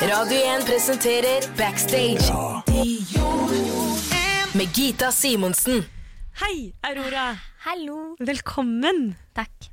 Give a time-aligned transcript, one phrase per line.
[0.00, 2.32] Radio 1 presenterer Backstage.
[4.54, 5.84] Med Gita Simonsen.
[6.40, 7.36] Hei, Aurora.
[7.66, 8.16] Hallo.
[8.18, 9.14] Velkommen.
[9.36, 9.68] Takk.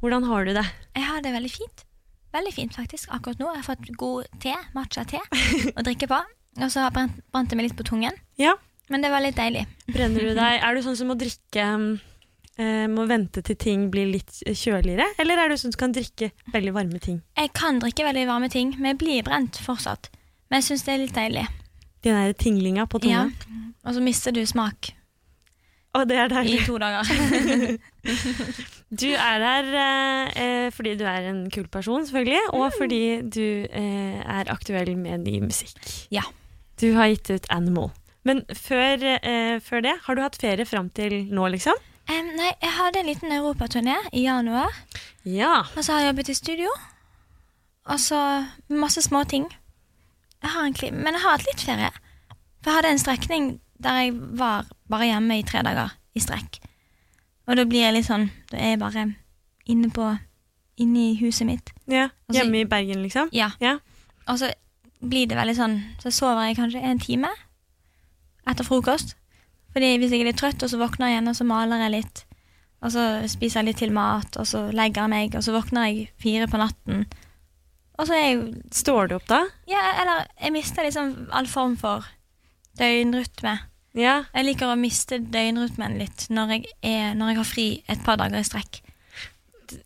[0.00, 0.66] Hvordan har du det?
[0.96, 1.84] Jeg har det veldig fint.
[2.32, 3.08] Veldig fint, faktisk.
[3.10, 5.22] Akkurat nå Jeg har fått god te, matcha-te,
[5.72, 6.20] å drikke på.
[6.60, 8.16] Og så har brant det meg litt på tungen.
[8.40, 8.56] Ja.
[8.90, 9.64] Men det var litt deilig.
[9.88, 10.60] Brenner du deg?
[10.60, 11.66] Er du sånn som må drikke
[12.60, 15.06] eh, Må vente til ting blir litt kjøligere?
[15.22, 17.20] Eller er du sånn som kan drikke veldig varme ting?
[17.38, 20.10] Jeg kan drikke veldig varme ting, men jeg blir brent fortsatt.
[20.50, 21.46] Men jeg syns det er litt deilig.
[22.04, 23.28] Den der tinglinga på Ja.
[23.84, 24.92] Og så mister du smak
[25.96, 27.04] Og det er i to dager.
[28.90, 33.66] Du er her eh, eh, fordi du er en kul person, selvfølgelig, og fordi du
[33.70, 35.78] eh, er aktuell med ny musikk.
[36.10, 36.24] Ja.
[36.80, 37.92] Du har gitt ut Animal.
[38.26, 41.78] Men før, eh, før det, har du hatt ferie fram til nå, liksom?
[42.10, 44.74] Em, nei, jeg hadde en liten europaturné i januar.
[45.24, 45.60] Ja.
[45.76, 46.70] Og så har jeg jobbet i studio.
[47.86, 48.20] Og så
[48.68, 49.46] masse små ting.
[50.42, 51.90] Jeg har egentlig, men jeg har hatt litt ferie.
[52.62, 56.58] For jeg hadde en strekning der jeg var bare hjemme i tre dager i strekk.
[57.46, 59.04] Og da blir jeg litt sånn Da er jeg bare
[59.66, 60.10] inne på
[60.80, 61.70] Inne i huset mitt.
[61.88, 62.08] ja.
[62.28, 63.28] Også, Hjemme i Bergen, liksom?
[63.32, 63.50] Ja.
[63.60, 63.78] Ja.
[64.28, 64.52] Og så
[65.00, 67.28] blir det veldig sånn Så sover jeg kanskje en time
[68.48, 69.16] etter frokost.
[69.72, 71.94] Fordi hvis jeg er litt trøtt, og så våkner jeg igjen, og så maler jeg
[71.98, 72.24] litt.
[72.82, 75.86] Og så spiser jeg litt til mat, og så legger jeg meg, og så våkner
[75.90, 77.04] jeg fire på natten.
[78.00, 79.42] Og så er jeg Står du opp da?
[79.68, 82.06] Ja, eller jeg mister liksom all form for
[82.80, 83.58] døgnrytme.
[83.98, 84.20] Ja.
[84.34, 88.20] Jeg liker å miste døgnrytmen litt når jeg, er, når jeg har fri et par
[88.20, 88.80] dager i strekk.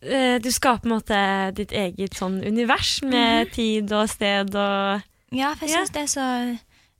[0.01, 1.19] Eh, Du skaper på en måte
[1.57, 5.03] ditt eget sånn univers med tid og sted og
[5.35, 5.85] Ja, for jeg Ja.
[5.93, 6.25] det er så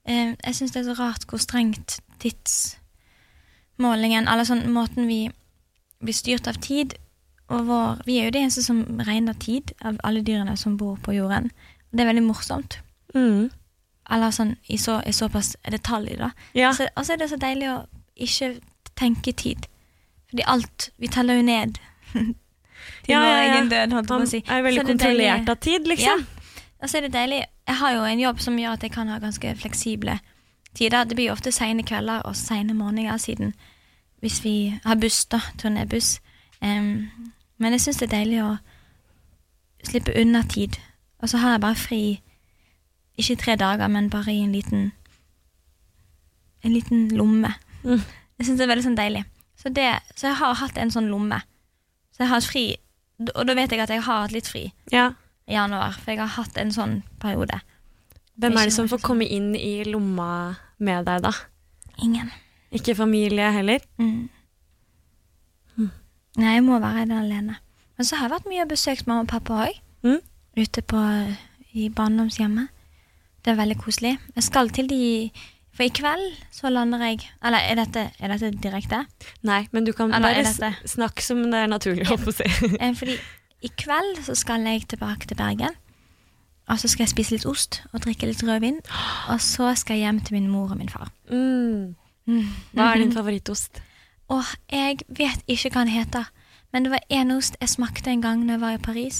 [0.06, 5.30] eh, Jeg det er så rart hvor strengt tidsmålingen Eller sånn måten vi
[6.04, 6.94] blir styrt av tid
[7.50, 10.98] og vår, Vi er jo det eneste som regner tid av alle dyrene som bor
[10.98, 11.52] på jorden.
[11.94, 12.80] Det er veldig morsomt.
[13.14, 13.50] mm.
[14.10, 16.30] Eller sånn i, så, i såpass detalj, da.
[16.54, 16.70] Ja.
[16.70, 18.60] Og så er det så deilig å ikke
[18.96, 19.66] tenke tid.
[20.30, 21.80] Fordi alt Vi teller jo ned
[22.14, 22.36] til
[23.10, 23.54] Ja, vår ja, ja.
[23.56, 24.44] egen død, holdt jeg på å si.
[24.48, 26.26] er veldig Så det kontrollert deilig- av tid, liksom.
[26.82, 29.08] Og så er det deilig Jeg har jo en jobb som gjør at jeg kan
[29.08, 30.20] ha ganske fleksible
[30.76, 31.04] tider.
[31.04, 33.54] Det blir ofte sene kvelder og sene morgener siden
[34.24, 35.40] hvis vi har buss, da.
[35.62, 36.20] Turnébuss.
[36.62, 37.10] Um,
[37.58, 38.56] men jeg syns det er deilig å
[39.86, 40.80] slippe unna tid.
[41.22, 42.00] Og så har jeg bare fri
[43.22, 44.92] ikke tre dager, men bare i en liten
[46.66, 47.52] En liten lomme.
[47.84, 48.02] Mm.
[48.40, 49.22] Jeg syns det er veldig sånn deilig.
[49.56, 49.86] Så, det,
[50.18, 51.38] så jeg har hatt en sånn lomme.
[52.10, 52.64] Så jeg har hatt fri,
[53.36, 55.12] og da vet jeg at jeg har hatt litt fri Ja.
[55.46, 57.60] i januar, for jeg har hatt en sånn periode.
[58.42, 61.32] Hvem er det som får komme inn i lomma med deg, da?
[62.04, 62.32] Ingen.
[62.76, 63.84] Ikke familie heller?
[64.02, 64.30] Mm.
[66.36, 67.58] Nei, jeg må være den alene.
[67.96, 69.78] Men så har jeg vært mye og besøkt mamma og pappa òg.
[70.04, 70.18] Mm.
[70.60, 71.02] Ute på,
[71.76, 72.72] i barndomshjemmet.
[73.46, 74.16] Det er veldig koselig.
[74.36, 75.04] Jeg skal til de
[75.76, 79.02] For i kveld så lander jeg Eller er dette, er dette direkte?
[79.44, 82.38] Nei, men du kan Eller er bare snakke som det er naturlig, holdt på å
[82.38, 82.48] si.
[82.80, 83.18] Eh, Fordi
[83.66, 85.76] i kveld så skal jeg tilbake til Bergen.
[86.66, 88.80] Og så skal jeg spise litt ost og drikke litt rødvin.
[89.30, 91.12] Og så skal jeg hjem til min mor og min far.
[91.30, 91.94] Mm.
[92.26, 92.48] Mm.
[92.74, 93.82] Hva er din favorittost?
[94.34, 96.32] Åh, jeg vet ikke hva den heter,
[96.74, 99.20] men det var en ost jeg smakte en gang når jeg var i Paris,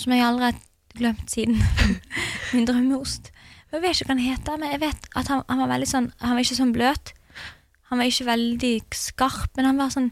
[0.00, 0.62] som jeg aldri har
[0.96, 1.60] glemt siden.
[2.54, 3.28] Min drømmeost.
[3.70, 5.86] Men Jeg vet ikke hva den heter, men jeg vet at han, han var veldig
[5.86, 7.12] sånn Han var ikke sånn bløt.
[7.90, 10.08] Han var ikke veldig skarp, men han var sånn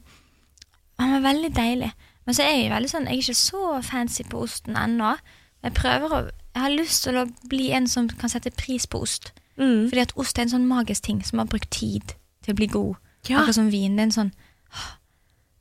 [1.01, 1.91] Han var veldig deilig.
[2.27, 5.17] Men så er jeg veldig sånn Jeg er ikke så fancy på osten ennå.
[5.65, 6.21] Jeg prøver å
[6.59, 9.29] Jeg har lyst til å bli en som kan sette pris på ost.
[9.61, 9.85] Mm.
[9.91, 12.67] Fordi at ost er en sånn magisk ting som har brukt tid til å bli
[12.73, 12.97] god.
[13.29, 13.41] Ja.
[13.45, 13.95] Akkurat som vin.
[13.95, 14.33] Det er en sånn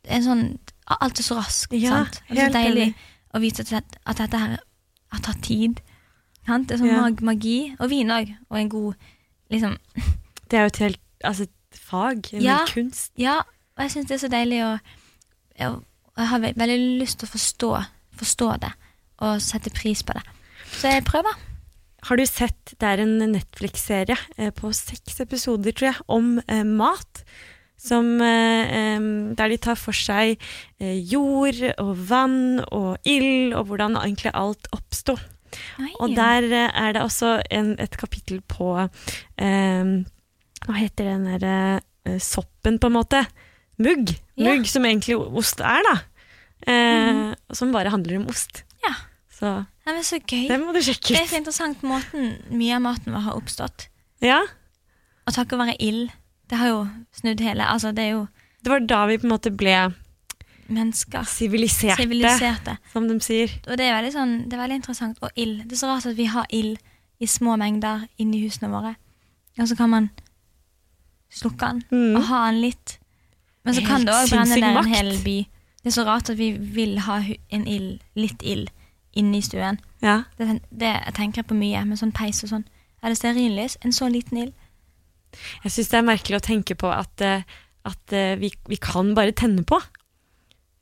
[0.04, 0.44] Det er en sånn
[0.88, 1.74] Alt er så raskt.
[1.76, 2.22] Ja, sant?
[2.30, 2.96] Og det er deilig enig.
[3.36, 4.56] å vite at, at dette her
[5.12, 5.82] har tatt tid.
[6.48, 6.68] Sant?
[6.70, 7.02] Det er sånn Ja.
[7.02, 7.76] mag magi.
[7.80, 8.32] Og vin òg.
[8.50, 8.96] Og en god
[9.52, 9.78] liksom
[10.50, 12.66] Det er jo et helt altså, et fag, en Ja.
[12.66, 13.12] kunst.
[13.18, 13.40] Ja,
[13.78, 14.80] og jeg syns det er så deilig å
[15.60, 15.84] jeg,
[16.18, 17.86] Jeg har veldig lyst til å forstå,
[18.18, 18.72] forstå det
[19.20, 20.24] og sette pris på det.
[20.78, 21.36] Så jeg prøver.
[22.08, 26.64] Har du sett, det er en Netflix-serie eh, på seks episoder, tror jeg, om eh,
[26.68, 27.24] mat.
[27.78, 28.98] Som, eh,
[29.38, 30.42] der de tar for seg
[30.82, 35.18] jord og vann og ild, og hvordan egentlig alt oppsto.
[36.02, 38.74] Og der er det også en, et kapittel på
[39.40, 39.94] em,
[40.66, 43.22] Hva heter den derre soppen, på en måte?
[43.82, 44.12] Mugg.
[44.36, 44.52] Ja.
[44.52, 45.96] Mugg, som egentlig ost er, da.
[46.68, 47.22] Eh,
[47.56, 48.64] Som bare handler om ost.
[48.84, 48.94] Ja.
[49.38, 49.54] Så
[49.88, 50.48] Nei, men så gøy.
[50.52, 53.88] det må du sjekke Det er så interessant måten mye av maten vår har oppstått.
[54.22, 54.42] Ja.
[55.28, 56.10] Og takket være ild.
[56.52, 56.82] Det har jo
[57.16, 58.28] snudd hele Altså, det er jo
[58.64, 59.94] Det var da vi på en måte ble
[60.68, 61.24] mennesker.
[61.24, 62.78] siviliserte, Siviliserte.
[62.92, 63.48] som de sier.
[63.68, 65.18] Og det er veldig sånn Det er veldig interessant.
[65.24, 65.64] Og ild.
[65.64, 66.78] Det er så rart at vi har ild
[67.20, 68.96] i små mengder inni husene våre.
[69.58, 70.10] Og så kan man
[71.32, 72.16] slukke den Mm.
[72.16, 73.00] og ha den litt.
[73.64, 75.38] Men så Helt kan det òg brenne ned en hel by.
[75.84, 77.18] Det er så rart at vi vil ha
[77.50, 78.70] en ild, litt ild
[79.18, 79.80] inne i stuen.
[80.04, 80.20] Ja.
[80.38, 82.66] Det, det tenker jeg på mye, med sånn peis og sånn.
[83.04, 83.78] Er det stearinlys?
[83.86, 84.54] En så liten ild?
[85.64, 87.44] Jeg syns det er merkelig å tenke på at, eh,
[87.86, 89.80] at eh, vi, vi kan bare tenne på.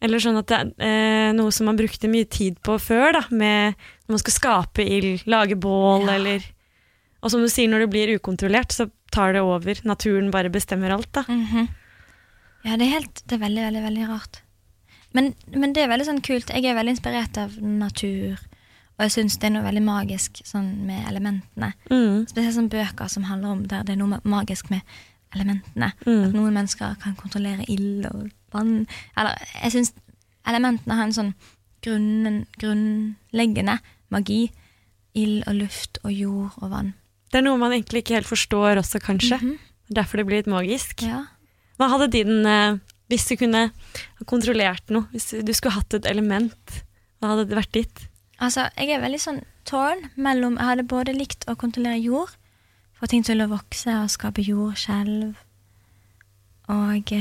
[0.06, 3.24] Eller sånn at det er eh, noe som man brukte mye tid på før, da,
[3.32, 3.74] med
[4.06, 6.20] når man skal skape ild, lage bål, Ja.
[6.20, 6.52] eller
[7.26, 9.80] Og som du sier, når det blir ukontrollert, så tar det over.
[9.88, 11.24] Naturen bare bestemmer alt, da.
[11.28, 11.68] Mhm.
[12.66, 14.42] Ja, det er helt Det er veldig, veldig, veldig rart.
[15.16, 16.52] Men, men det er veldig sånn kult.
[16.52, 18.40] Jeg er veldig inspirert av natur.
[18.96, 21.74] Og jeg syns det er noe veldig magisk sånn med elementene.
[21.92, 22.24] Mm.
[22.30, 24.84] Spesielt sånn bøker som handler om der det er noe magisk med
[25.36, 25.92] elementene.
[26.06, 26.22] Mm.
[26.30, 28.86] At noen mennesker kan kontrollere ild og vann.
[29.20, 29.94] Eller jeg syns
[30.48, 31.34] elementene har en sånn
[31.86, 33.80] grunnen, grunnleggende
[34.14, 34.46] magi.
[35.16, 36.96] Ild og luft og jord og vann.
[37.32, 39.40] Det er noe man egentlig ikke helt forstår også, kanskje.
[39.40, 39.56] Mhm.
[39.96, 41.04] Derfor det blir litt magisk.
[41.06, 41.26] Ja.
[41.78, 42.80] Hva hadde din eh,
[43.12, 43.70] Hvis du kunne
[44.26, 46.80] kontrollert noe, hvis du skulle hatt et element,
[47.20, 48.06] hva hadde det vært ditt?
[48.42, 52.34] Altså, jeg er veldig sånn torn mellom Jeg hadde både likt å kontrollere jord,
[52.98, 55.38] få ting til å vokse og skape jordskjelv,
[56.74, 57.14] og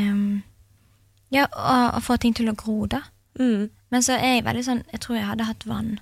[1.35, 3.03] Ja, og, og få ting til å gro, da.
[3.39, 3.71] Mm.
[3.91, 5.97] Men så er jeg veldig sånn Jeg tror jeg hadde hatt vann.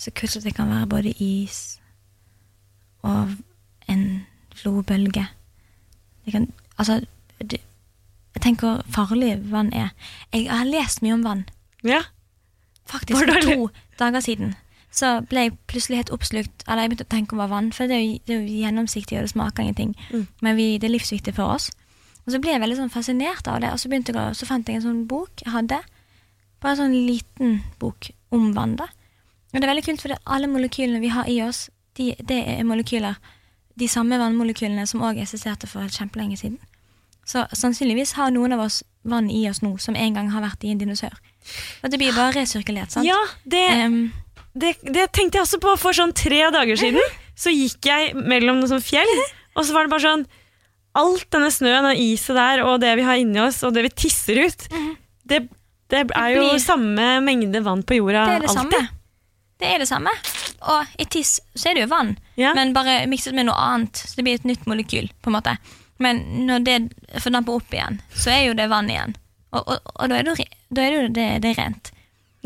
[0.00, 1.78] Så kult at det kan være både is
[3.06, 3.36] og
[3.88, 5.26] en flobølge.
[6.24, 6.50] Det kan
[6.80, 7.00] Altså,
[7.38, 7.60] det,
[8.42, 9.92] tenker hvor farlig vann er.
[10.32, 11.44] Jeg har lest mye om vann.
[11.86, 12.02] Ja.
[12.90, 13.70] Faktisk for to
[14.00, 14.56] dager siden
[14.90, 17.96] så ble jeg plutselig helt oppslukt Eller jeg begynte å tenke over vann, for det
[17.96, 19.94] er jo, det er jo gjennomsiktig, og det smaker ingenting.
[20.10, 20.24] Mm.
[20.42, 21.70] Men vi, det er livsviktig for oss.
[22.26, 24.80] Og så ble jeg veldig sånn fascinert av det, og så, jeg, så fant jeg
[24.80, 25.78] en sånn bok jeg hadde.
[26.60, 28.90] Bare en sånn liten bok om vann, da.
[29.50, 32.66] Og det er veldig kult, for alle molekylene vi har i oss, de, det er
[32.66, 33.18] molekyler
[33.80, 36.58] De samme vannmolekylene som òg eksisterte for kjempelenge siden.
[37.30, 40.64] Så sannsynligvis har noen av oss vann i oss nå som en gang har vært
[40.66, 41.14] i en dinosaur.
[41.84, 43.06] Og det blir bare resirkulert, sant?
[43.06, 43.18] Ja,
[43.48, 44.00] det, um,
[44.58, 47.00] det, det tenkte jeg også på for sånn tre dager siden.
[47.38, 49.12] Så gikk jeg mellom noen sånn fjell,
[49.56, 50.26] og så var det bare sånn
[51.00, 53.90] Alt denne snøen og iset der, og det vi har inni oss, og det vi
[53.94, 54.64] tisser ut,
[55.30, 55.44] det,
[55.92, 58.72] det er jo blir- samme mengde vann på jorda det er det alltid.
[58.74, 58.88] samme.
[59.62, 60.10] Det er det samme.
[60.74, 62.10] Og i tiss så er det jo vann,
[62.40, 62.50] Ja.
[62.58, 64.02] men bare mikset med noe annet.
[64.02, 65.54] Så det blir et nytt molekyl, på en måte.
[66.00, 66.76] Men når det
[67.20, 69.16] fordamper opp igjen, så er jo det vann igjen.
[69.50, 71.90] Og, og, og da er det jo da er det, det, det er rent.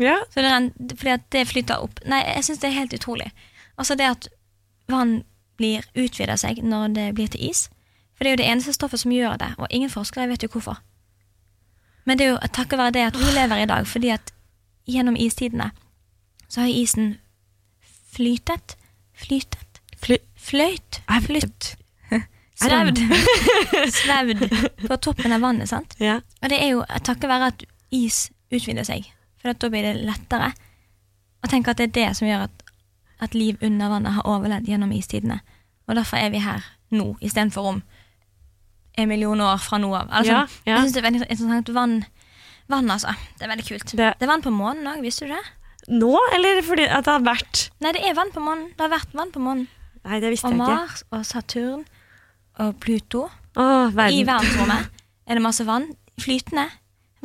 [0.01, 0.17] Ja.
[0.29, 2.01] Så det er rent, fordi at det flyter opp.
[2.09, 3.29] Nei, jeg syns det er helt utrolig.
[3.77, 4.27] Altså det at
[4.91, 5.21] vann
[5.59, 7.67] blir utvider seg når det blir til is.
[8.15, 10.51] For det er jo det eneste stoffet som gjør det, og ingen forskere vet jo
[10.51, 10.79] hvorfor.
[12.05, 14.33] Men det er jo takket være det at vi lever i dag, fordi at
[14.87, 15.71] gjennom istidene
[16.47, 17.15] så har isen
[18.13, 18.77] flytet
[19.15, 19.81] Flytet?
[19.97, 21.01] Fly Fløyt?
[21.21, 21.77] Flytt?
[22.55, 23.01] Svevd?
[23.91, 24.43] Svevd
[24.89, 25.95] på toppen av vannet, sant?
[25.99, 26.19] ja.
[26.41, 27.65] Og det er jo takket være at
[27.95, 29.07] is utvider seg,
[29.41, 30.53] for da blir det lettere.
[31.43, 32.63] Og tenk at det er det som gjør at,
[33.21, 35.39] at liv under vannet har overlevd gjennom istidene.
[35.89, 36.63] Og derfor er vi her
[36.95, 37.81] nå, istedenfor om
[38.97, 40.07] en million år fra nå av.
[40.09, 40.77] Altså, Ja, ja.
[40.77, 41.69] Jeg syns det er veldig interessant.
[41.75, 41.95] Vann,
[42.71, 43.11] vann, altså.
[43.37, 43.91] Det er veldig kult.
[43.91, 45.43] Det- Det, er vann på månen òg, visste du det?
[45.91, 48.69] Nå, eller fordi at det har vært Nei, det er vann på månen.
[48.73, 49.67] Det har vært vann på månen.
[50.05, 50.77] Nei, det visste Og jeg ikke.
[50.79, 51.83] Mars og Saturn
[52.59, 53.27] og Pluto.
[53.57, 54.91] Åh, I verdensrommet
[55.27, 55.89] er det masse vann.
[56.21, 56.67] Flytende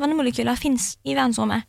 [0.01, 1.63] vannmolekyler fins i verdensrommet.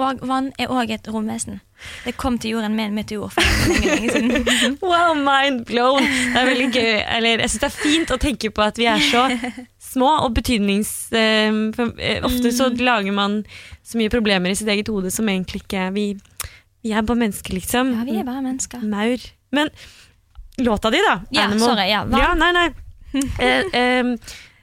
[0.00, 1.58] Og vann er òg et romvesen.
[2.06, 4.76] Det kom til jorden med en meteor for lenge, lenge siden.
[4.82, 6.00] Wow, mind blown!
[6.06, 6.92] Det er veldig gøy.
[7.16, 9.26] Eller, jeg syns det er fint å tenke på at vi er så
[9.92, 10.92] små og betydnings...
[11.12, 11.52] eh,
[11.98, 12.78] eh, ofte så Mm.
[12.86, 13.34] lager man
[13.84, 16.06] så mye problemer i sitt eget hode som egentlig ikke Vi,
[16.86, 17.92] vi er bare mennesker, liksom.
[17.98, 18.80] Ja, vi er bare mennesker.
[18.88, 19.26] Maur.
[19.52, 19.68] Men
[20.56, 21.20] låta di, da.
[21.30, 22.70] Ja, sorry, ja, ja nei, nei.
[23.38, 24.14] Eh, eh,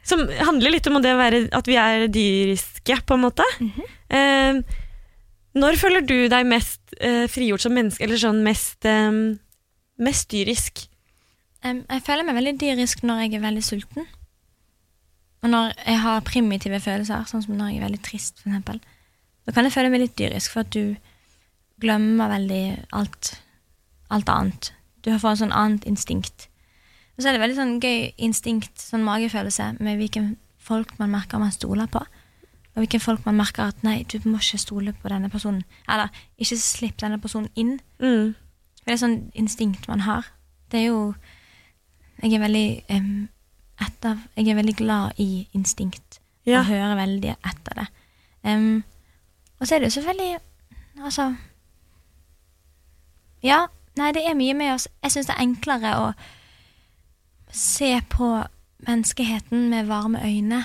[0.02, 3.46] som handler litt om det å være, at vi er dyriske, på en måte.
[3.62, 3.90] Mhm.
[4.10, 4.78] eh,
[5.60, 8.86] når føler du deg mest eh, frigjort som menneske, eller sånn mest,
[9.98, 10.84] mest dyrisk?
[11.66, 14.06] Um, jeg føler meg veldig dyrisk når jeg er veldig sulten.
[15.44, 18.80] Og når jeg har primitive følelser, sånn som når jeg er veldig trist, eksempel.
[19.48, 20.96] Da kan jeg føle meg litt dyrisk, for at du
[21.82, 22.64] glemmer veldig
[22.96, 23.34] alt,
[24.14, 24.72] alt annet.
[25.06, 26.48] Du får en sånn annet instinkt.
[27.16, 31.42] Og så er det veldig sånn gøy instinkt, sånn magefølelse, med hvilken folk man merker
[31.42, 32.00] man stoler på.
[32.00, 35.66] Og hvilken folk man merker at nei, du må ikke stole på denne personen.
[35.90, 37.74] Eller ikke slipp denne personen inn.
[38.00, 38.38] Mm.
[38.80, 40.30] For det er sånn instinkt man har.
[40.72, 41.02] Det er jo
[42.20, 43.30] Jeg er veldig um,
[43.80, 46.20] etter Jeg er veldig glad i instinkt.
[46.46, 46.62] Ja.
[46.62, 47.88] Og hører veldig etter det.
[48.44, 48.84] Um,
[49.60, 50.40] og så er det jo selvfølgelig
[51.04, 51.36] Altså
[53.44, 53.66] Ja,
[54.00, 54.88] Nei, det er mye med oss.
[55.04, 56.10] Jeg syns det er enklere å
[57.52, 58.30] se på
[58.88, 60.64] menneskeheten med varme øyne.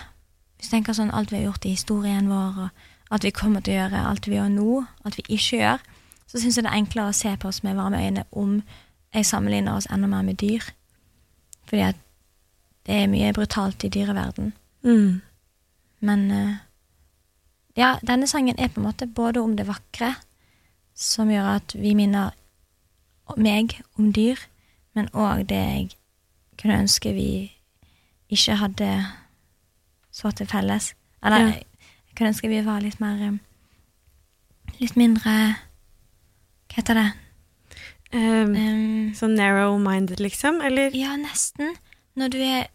[0.56, 3.64] Hvis du tenker sånn alt vi har gjort i historien vår, og alt vi kommer
[3.64, 5.82] til å gjøre, alt vi gjør nå, alt vi ikke gjør,
[6.30, 8.60] så syns jeg det er enklere å se på oss med varme øyne om
[9.14, 10.66] jeg sammenligner oss enda mer med dyr.
[11.66, 12.00] Fordi at
[12.86, 14.52] det er mye brutalt i dyreverden.
[14.84, 15.20] Mm.
[16.04, 16.56] Men eh,
[17.78, 20.14] ja, denne sangen er på en måte både om det vakre,
[20.94, 22.34] som gjør at vi minner
[23.37, 24.38] meg om dyr,
[24.95, 25.88] men òg det jeg
[26.61, 27.52] kunne ønske vi
[28.31, 28.90] ikke hadde
[30.14, 30.93] så til felles.
[31.25, 31.47] Eller Ja.
[31.47, 31.64] jeg
[32.16, 33.38] kunne ønske vi var litt mer eh,
[34.81, 35.57] Litt mindre
[36.69, 37.11] Hva heter det?
[38.14, 40.61] Um, Um, sånn narrow-minded, liksom?
[40.62, 41.75] Eller ja, nesten.
[42.16, 42.66] Når du er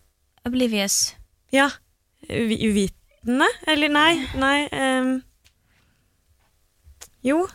[0.45, 1.15] oblivious.
[1.51, 1.69] ja,
[2.29, 3.47] uvitende?
[3.67, 5.21] Eller nei, nei um,
[7.23, 7.47] Jo.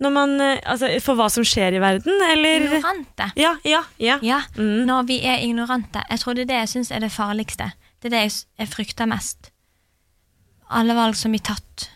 [0.00, 3.30] Når man eh, Altså, for hva som skjer i verden, eller Ignorante.
[3.36, 4.18] Ja, ja, ja.
[4.22, 4.86] Ja, Mm.
[4.86, 6.02] når vi er ignorante.
[6.10, 7.72] Jeg tror det er det jeg syns er det farligste.
[8.02, 8.22] Det er det
[8.58, 9.50] jeg, frykter mest.
[10.70, 11.88] Alle valg som blir tatt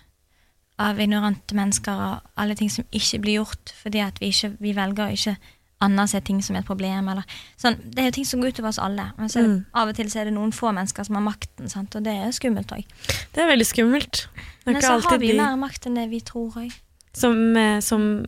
[0.80, 4.72] av ignorante mennesker, og alle ting som ikke blir gjort fordi at vi, ikke, vi
[4.74, 5.36] velger å ikke
[5.82, 7.08] anerse ting som et problem.
[7.12, 7.22] Eller,
[7.60, 9.10] sånn, det er jo ting som går utover oss alle.
[9.18, 9.64] Men så er Mm.
[9.74, 11.94] av og til så er det noen få mennesker som har makten, sant?
[11.96, 12.84] og det er skummelt òg.
[13.34, 14.26] Det er veldig skummelt.
[14.64, 16.72] Det er Men så har vi de mer makt enn det vi tror òg.
[17.12, 18.24] Som, eh, som,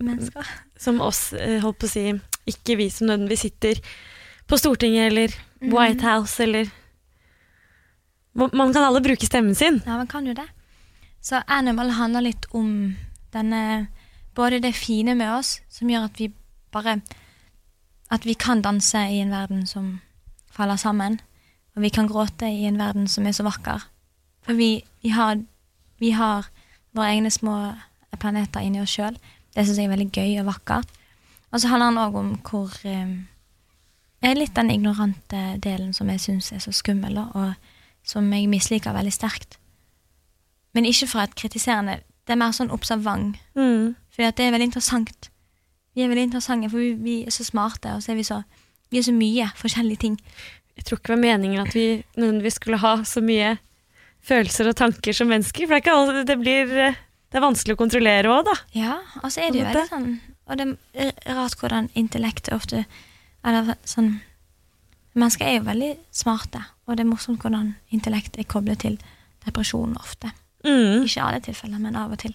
[0.77, 2.07] som oss, eh, holdt på å si,
[2.47, 3.81] ikke vi som nødvendigvis sitter
[4.47, 6.71] på Stortinget eller White House eller
[8.35, 9.81] Man kan alle bruke stemmen sin.
[9.87, 10.49] Ja, man kan jo det.
[11.23, 12.97] Så Animal handler litt om
[13.33, 13.87] denne
[14.35, 16.33] Både det fine med oss, som gjør at vi
[16.75, 17.01] bare
[18.11, 20.01] At vi kan danse i en verden som
[20.51, 21.21] faller sammen.
[21.77, 23.87] Og vi kan gråte i en verden som er så vakker.
[24.43, 25.39] For vi, vi, har,
[25.99, 26.51] vi har
[26.93, 27.75] våre egne små
[28.21, 29.17] planeter inni oss sjøl.
[29.55, 30.91] Det syns jeg er veldig gøy og vakkert.
[31.53, 33.13] Og så handler den òg om hvor eh,
[34.25, 37.55] er litt den ignorante delen som jeg syns er så skummel, og
[38.05, 39.59] som jeg misliker veldig sterkt.
[40.75, 43.37] Men ikke fra et kritiserende Det er mer sånn observant.
[43.53, 43.93] Mm.
[44.09, 45.27] Fordi at det er veldig interessant.
[45.93, 48.39] Vi er veldig interessante, for vi, vi er så smarte, og så er vi så
[48.89, 50.17] Vi er så mye forskjellige ting.
[50.77, 53.57] Jeg tror ikke det var meningen at vi nødvendigvis skulle ha så mye
[54.25, 55.67] følelser og tanker som mennesker.
[55.69, 56.95] For det blir, eh,
[57.35, 58.55] det er vanskelig å kontrollere òg, da.
[58.79, 58.93] Ja,
[59.25, 60.07] og så er det jo veldig sånn
[60.47, 62.85] Og det er rart hvordan intellektet ofte
[63.43, 64.21] Eller sånn
[65.19, 68.97] Mennesker er jo veldig smarte, og det er morsomt hvordan intellekt er koblet til
[69.47, 70.33] depresjon ofte.
[70.67, 71.05] Mm.
[71.05, 72.33] Ikke alle tilfeller, men av og til.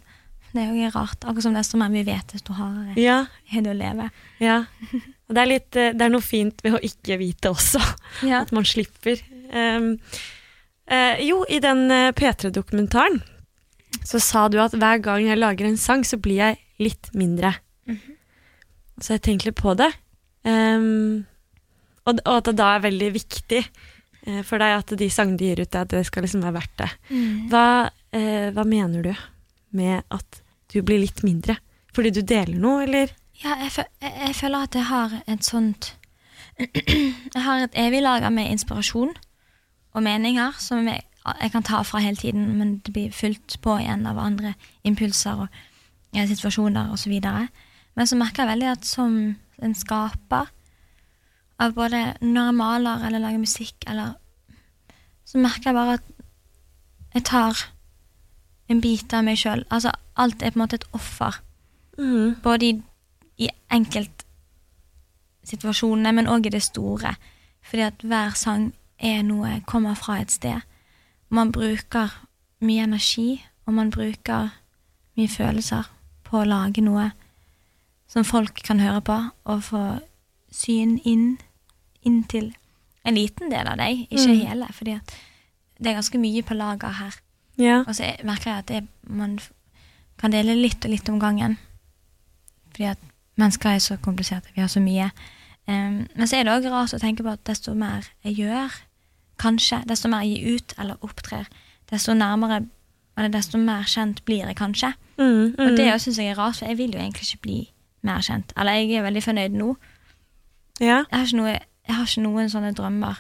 [0.54, 1.26] Det er jo rart.
[1.28, 3.18] Akkurat som desto mer vi vet, desto hardere Ja,
[3.52, 4.08] er det å leve.
[4.40, 4.62] ja.
[5.28, 7.84] Og det er, litt, eh, det er noe fint ved å ikke vite også.
[8.26, 8.40] Ja.
[8.42, 9.20] At man slipper.
[9.54, 9.92] Um,
[10.90, 13.20] uh, jo, i den eh, P3-dokumentaren
[14.06, 17.56] så sa du at hver gang jeg lager en sang, så blir jeg litt mindre.
[17.90, 18.16] Mhm.
[19.00, 19.90] Så jeg tenkte litt på det.
[20.44, 21.26] Um,
[22.04, 25.50] og, og at det da er veldig viktig uh, for deg at de sangene de
[25.52, 26.90] gir ut, at det skal liksom være verdt det.
[27.10, 27.38] Mm.
[27.52, 29.14] Hva, uh, hva mener du
[29.80, 30.42] med at
[30.74, 31.56] du blir litt mindre?
[31.96, 33.16] Fordi du deler noe, eller?
[33.40, 35.94] Ja, jeg, føl jeg, jeg føler at jeg har et sånt
[36.60, 39.14] Jeg har et evig lager med inspirasjon
[39.96, 43.78] og meninger som jeg, jeg kan ta fra hele tiden, men det blir fylt på
[43.80, 45.48] igjen av andre impulser og
[46.16, 47.20] ja, situasjoner osv.
[47.96, 50.48] Men så merker jeg veldig at som en skaper
[51.60, 54.16] av både når jeg maler eller lager musikk, eller
[55.30, 56.02] Så merker jeg bare at
[57.14, 57.58] jeg tar
[58.70, 59.66] en bit av meg sjøl.
[59.70, 61.36] Altså, alt er på en måte et offer
[62.00, 62.36] Mm.
[62.44, 62.82] både i,
[63.38, 67.16] i enkeltsituasjonene, men òg i det store.
[67.62, 70.62] Fordi at hver sang er noe, kommer fra et sted.
[71.30, 72.10] Man bruker
[72.62, 74.50] mye energi, og man bruker
[75.18, 75.84] mye følelser
[76.24, 77.12] på å lage noe
[78.10, 79.84] som folk kan høre på, og få
[80.52, 81.38] syn inn,
[82.02, 82.56] inn til
[83.06, 84.48] en liten del av deg, ikke Mm.
[84.48, 84.68] hele.
[84.74, 85.16] fordi at
[85.78, 87.16] det er ganske mye på lager her.
[87.58, 87.80] Ja.
[87.88, 89.40] Og så er- merker jeg at det, man
[90.18, 91.58] kan dele litt og litt om gangen.
[92.72, 92.98] Fordi at
[93.38, 95.12] mennesker er så kompliserte, vi har så mye.
[95.68, 98.72] Um, men så er det òg rart å tenke på at desto mer jeg gjør,
[99.40, 101.48] kanskje, desto mer jeg gir ut eller opptrer,
[101.92, 102.64] desto nærmere
[103.20, 104.94] eller desto mer kjent blir jeg kanskje.
[105.18, 105.56] Mm, mm.
[105.60, 107.58] Og det syns jeg er rart, for jeg vil jo egentlig ikke bli
[108.08, 108.54] mer kjent.
[108.56, 109.74] Eller jeg er veldig fornøyd nå.
[110.80, 111.04] ja.
[111.12, 113.20] Jeg har noe, jeg har ikke noen sånne drømmer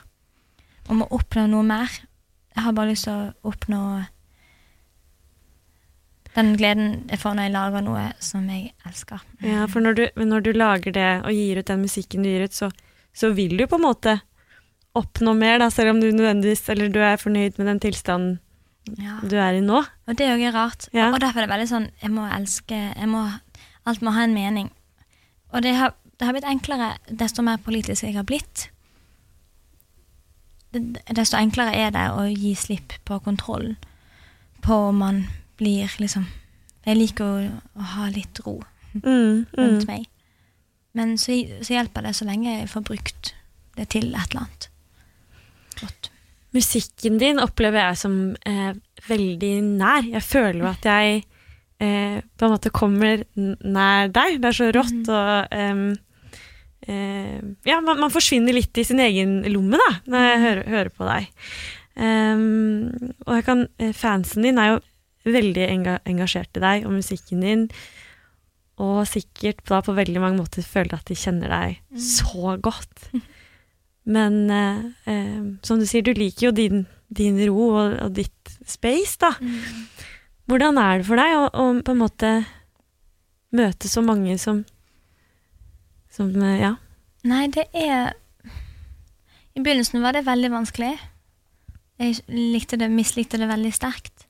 [0.89, 1.99] om å oppnå noe mer.
[2.55, 3.81] Jeg har bare lyst til å oppnå
[6.37, 9.23] den gleden jeg får når jeg lager noe som jeg elsker.
[9.43, 12.45] Ja, for når du, når du lager det og gir ut den musikken du gir
[12.47, 12.69] ut, så,
[13.11, 14.19] så vil du på en måte
[14.99, 18.39] oppnå mer, da, selv om du nødvendigvis Eller du er fornøyd med den tilstanden
[18.97, 19.19] Ja.
[19.21, 19.83] du er i nå.
[20.07, 20.87] Og det er jo rart.
[20.93, 21.11] Ja.
[21.13, 23.25] Og derfor er det veldig sånn Jeg må elske jeg må,
[23.85, 24.71] Alt må ha en mening.
[25.53, 28.65] Og det har det har blitt enklere desto mer politisk jeg har blitt.
[31.15, 33.77] Desto enklere er det å gi slipp på kontrollen
[34.61, 35.21] på om man
[35.57, 36.27] blir liksom
[36.85, 37.47] Jeg liker å,
[37.79, 39.85] å ha litt ro Mm, rundt mm.
[39.85, 40.07] meg.
[40.97, 43.35] Men så, så hjelper det så lenge jeg får brukt
[43.77, 44.65] det til et eller annet.
[45.81, 46.09] Godt.
[46.55, 48.13] Musikken din opplever jeg som
[48.49, 48.71] eh,
[49.07, 50.07] veldig nær.
[50.15, 51.19] Jeg føler jo at jeg
[51.79, 54.39] eh, på en måte kommer nær deg.
[54.41, 55.11] Det er så rått mm.
[55.13, 55.83] og em,
[56.87, 57.37] eh,
[57.69, 61.09] Ja, man, man forsvinner litt i sin egen lomme, da, når jeg hører, hører på
[61.11, 61.29] deg.
[61.99, 62.43] Em,
[63.27, 64.81] og kan, eh, fansen din er jo
[65.29, 67.65] veldig enga, engasjert i deg og musikken din.
[68.79, 71.99] Og sikkert da på veldig mange måter føler at de kjenner deg Mm.
[71.99, 73.09] så godt.
[74.09, 78.55] Men eh, eh, som du sier, du liker jo din, din ro og, og ditt
[78.65, 79.35] space, da.
[80.49, 82.31] Hvordan er det for deg å, å på en måte
[83.53, 84.63] møte så mange som
[86.09, 86.73] Som, eh, ja.
[87.29, 88.15] Nei, det er
[89.53, 90.95] I begynnelsen var det veldig vanskelig.
[91.99, 94.25] Jeg likte det, mislikte det veldig sterkt.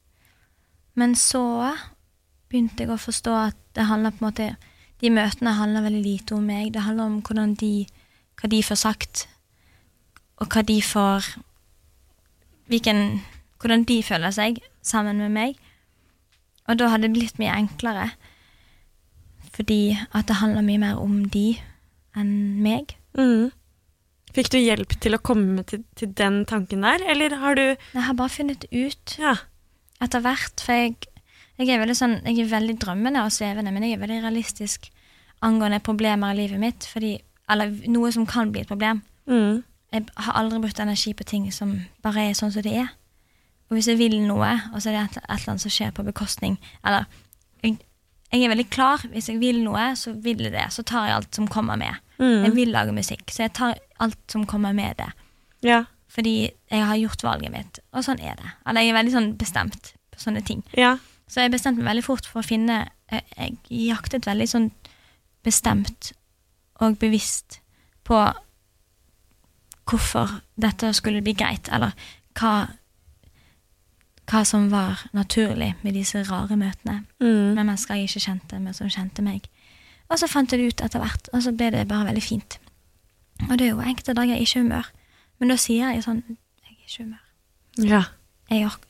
[0.97, 1.71] Men så
[2.49, 4.49] begynte jeg å forstå at det handler på en måte
[4.99, 6.73] De møtene handler veldig lite om meg.
[6.73, 7.87] Det handler om de,
[8.35, 9.27] hva de får sagt,
[10.39, 11.33] og hva de får
[12.69, 13.21] hvilken,
[13.59, 15.55] Hvordan de føler seg sammen med meg.
[16.69, 18.05] Og da har det blitt mye enklere.
[19.51, 21.57] Fordi at det handler mye mer om de
[22.15, 22.93] enn meg.
[23.17, 23.49] Mm.
[24.31, 28.05] Fikk du hjelp til å komme til, til den tanken der, eller har du Jeg
[28.05, 29.35] har bare funnet ut Ja.
[29.99, 30.95] etter hvert, for jeg,
[31.57, 34.87] jeg er veldig sånn, jeg er veldig drømmende og svevende, men jeg er veldig realistisk
[35.43, 37.17] angående problemer i livet mitt, fordi,
[37.49, 39.01] eller noe som kan bli et problem.
[39.27, 39.63] Mm.
[39.93, 41.71] Jeg har aldri brukt energi på ting som
[42.03, 42.89] bare er sånn som det er.
[43.69, 45.91] Og hvis jeg vil noe, og så er det et, et eller annet som skjer
[45.93, 46.55] på bekostning
[46.85, 47.05] Eller
[47.63, 47.75] jeg,
[48.31, 49.03] jeg er veldig klar.
[49.11, 50.67] Hvis jeg vil noe, så vil jeg det.
[50.73, 51.95] Så tar jeg alt som kommer med.
[52.19, 52.55] Jeg Mm.
[52.55, 55.07] vil lage musikk, så jeg tar alt som kommer med det.
[55.63, 55.83] Ja.
[56.09, 58.49] Fordi jeg har gjort valget mitt, og sånn er det.
[58.67, 60.63] Eller jeg er veldig sånn bestemt på sånne ting.
[60.77, 60.97] Ja.
[61.29, 63.57] Så jeg bestemte meg veldig fort for å finne Jeg, jeg
[63.89, 64.71] jaktet veldig sånn
[65.43, 66.11] bestemt
[66.81, 67.59] og bevisst
[68.05, 68.19] på
[69.89, 71.91] hvorfor dette skulle bli greit, eller
[72.39, 72.53] hva
[74.29, 77.55] hva som var naturlig med disse rare møtene Mm.
[77.55, 79.47] med mennesker jeg ikke kjente, men som kjente meg.
[80.09, 82.59] Og så fant jeg det ut etter hvert, og så ble det bare veldig fint.
[83.49, 84.85] Og det er jo enkelte dager jeg er ikke i humør,
[85.39, 87.89] men da sier jeg sånn Jeg er ikke i humør.
[87.89, 88.03] ja.
[88.51, 88.85] Jeg orker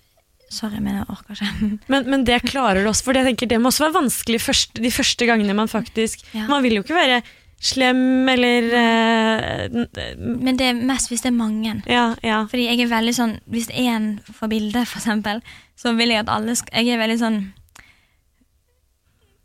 [0.51, 1.79] Sorry, men jeg orker ikke.
[1.93, 4.73] Men, men det klarer du også, for jeg tenker det må også være vanskelig først,
[4.81, 6.47] de første gangene man faktisk Ja.
[6.47, 7.21] Man vil jo ikke være
[7.59, 9.85] slem eller eh,
[10.17, 11.75] Men det er mest hvis det er mange.
[11.91, 12.45] Ja, ja.
[12.47, 15.41] Fordi jeg er veldig sånn Hvis én får bilde, for eksempel,
[15.75, 17.39] så vil jeg at alle skal Jeg er veldig sånn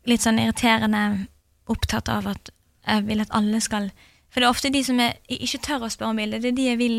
[0.06, 1.26] Litt sånn irriterende
[1.70, 2.52] opptatt av at
[2.84, 3.88] jeg vil at alle skal
[4.28, 6.58] For det er ofte de som er, ikke tør å spørre om bilde, det er
[6.58, 6.98] de jeg vil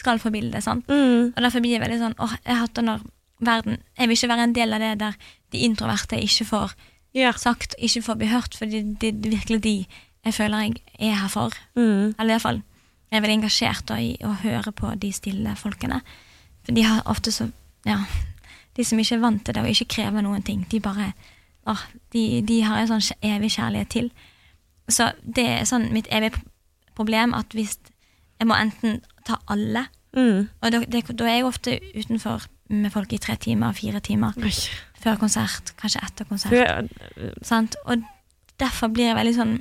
[0.00, 0.62] skal få bilde.
[0.64, 0.86] sant?
[0.88, 1.34] Mm.
[1.34, 3.02] Og derfor blir jeg veldig sånn åh, jeg hater når
[3.40, 5.18] verden Jeg vil ikke være en del av det der
[5.52, 6.72] de introverte ikke får
[7.16, 7.36] yeah.
[7.36, 9.74] sagt, ikke får bli hørt, fordi det er virkelig de
[10.24, 11.54] jeg føler jeg er her for.
[11.76, 12.14] Mm.
[12.18, 12.62] Eller iallfall
[13.10, 16.00] jeg er veldig engasjert da, i å høre på de stille folkene.
[16.62, 17.50] For de har ofte så
[17.86, 18.04] Ja.
[18.76, 21.12] De som ikke er vant til det og ikke krever noen ting, de bare
[21.66, 21.74] å,
[22.12, 24.10] de, de har en sånn evig kjærlighet til.
[24.88, 26.38] Så det er sånn mitt evige
[26.94, 27.78] problem at hvis
[28.38, 30.48] jeg må enten ta alle Mm.
[30.60, 34.34] Og da, det, da er jeg ofte utenfor med folk i tre timer, fire timer
[34.42, 34.52] Oi.
[35.02, 36.54] før konsert, kanskje etter konsert.
[37.46, 37.76] Før-?
[37.84, 38.02] Og
[38.58, 39.54] derfor blir jeg veldig sånn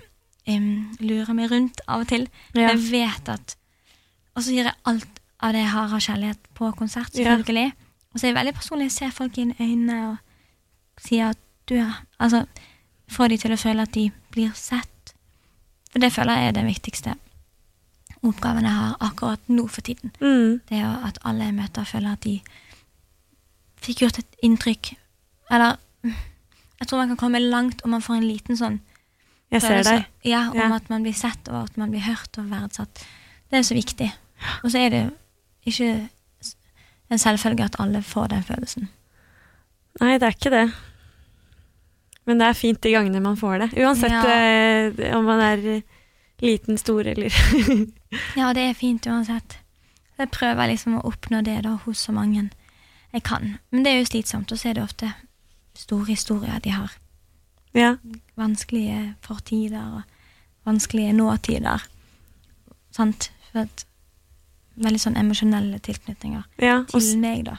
[0.47, 2.28] em, Lurer meg rundt av og til.
[2.56, 2.69] Ja.
[2.69, 3.56] Jeg vet at
[4.36, 7.23] Og så gir jeg alt av det jeg har av kjærlighet på konsert, Ja.
[7.36, 7.73] selvfølgelig.
[8.13, 8.84] Og så er jeg veldig personlig.
[8.84, 10.17] Jeg ser folk inn i øynene og
[11.02, 12.45] sier at du er Altså
[13.10, 15.13] får de til å føle at de blir sett.
[15.91, 17.15] For det føler jeg er den viktigste
[18.23, 20.12] oppgaven jeg har akkurat nå for tiden.
[20.21, 20.60] Mm.
[20.69, 22.41] Det er jo at alle jeg møter, føler at de
[23.82, 24.93] fikk gjort et inntrykk.
[25.52, 25.78] Eller
[26.80, 28.80] Jeg tror man kan komme langt om man får en liten sånn
[29.51, 30.05] Jeg ser deg.
[30.23, 30.75] Ja, om Ja.
[30.75, 33.05] at man blir sett, og at man blir hørt og verdsatt.
[33.49, 34.12] Det er så viktig.
[34.63, 35.12] Og så er det
[35.65, 36.09] ikke
[37.09, 38.89] en selvfølge at alle får den følelsen.
[40.01, 40.73] Nei, det er ikke det.
[42.27, 43.69] Men det er fint de gangene man får det.
[43.81, 44.21] Uansett Ja.
[44.29, 45.81] eh, om man er eh,
[46.41, 47.29] liten, stor eller
[48.38, 49.57] Ja, det er fint uansett.
[50.19, 52.49] Jeg prøver liksom å oppnå det da hos så mange
[53.13, 53.57] jeg kan.
[53.71, 55.13] Men det er jo slitsomt, og så er det ofte
[55.73, 56.91] store historier de har.
[57.73, 57.97] Ja.
[58.39, 60.01] vanskelige fortider og
[60.65, 61.84] vanskelige nåtider.
[62.91, 63.29] Sant?
[63.51, 63.86] For at,
[64.79, 66.86] veldig sånn emosjonelle tilknytninger ja.
[66.93, 67.58] Og til meg, da.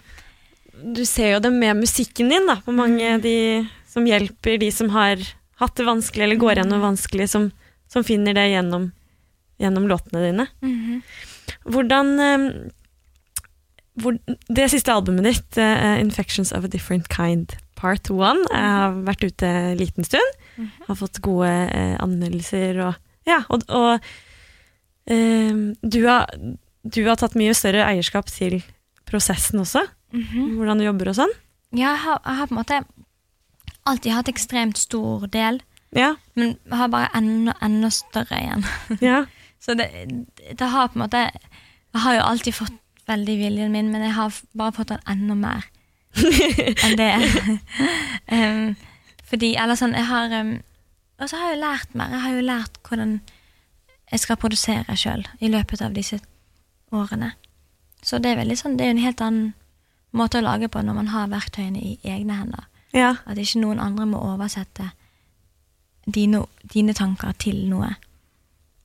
[0.81, 3.23] du ser jo det med musikken din, da, på mange Mm.
[3.23, 5.19] de som hjelper de som har
[5.61, 7.51] hatt det vanskelig, eller går gjennom vanskelig, som
[7.91, 8.93] som finner det gjennom,
[9.59, 10.47] gjennom låtene dine.
[10.63, 11.01] Mhm.
[11.65, 12.71] Hvordan eh,
[13.99, 14.19] hvor,
[14.49, 18.43] Det siste albumet ditt, uh, 'Infections of a Different Kind Part one.
[18.51, 20.41] Jeg har vært ute en liten stund.
[20.57, 20.71] Mhm.
[20.89, 24.01] Har fått gode eh, anmeldelser og Ja, og, og
[25.07, 26.27] eh, du, har,
[26.85, 28.61] du har tatt mye større eierskap til
[29.09, 29.85] prosessen også.
[30.13, 30.57] Mhm.
[30.59, 31.35] Hvordan du jobber og sånn.
[31.71, 32.81] Ja, jeg har, jeg har på en måte
[33.89, 35.63] alltid hatt ekstremt stor del,
[35.97, 38.61] Ja, men har bare enda, enda større igjen.
[39.03, 39.25] ja.
[39.59, 39.89] Så det,
[40.55, 42.77] det har på en måte Jeg har jo alltid fått
[43.11, 45.67] veldig viljen min, men jeg har bare fått den enda mer
[46.85, 47.11] enn det.
[48.37, 48.75] um,
[49.31, 50.57] fordi, eller sånn, jeg har um,
[51.21, 52.15] Og så har jeg jo lært mer.
[52.15, 53.21] Jeg har jo lært hvordan
[54.11, 56.19] jeg skal produsere sjøl i løpet av disse
[56.91, 57.35] årene.
[58.03, 59.51] Så det er veldig sånn, det er jo en helt annen
[60.17, 62.65] måte å lage på når man har verktøyene i egne hender.
[62.97, 63.15] ja.
[63.27, 64.91] At ikke noen andre må oversette
[66.07, 67.93] dine, dine tanker til noe.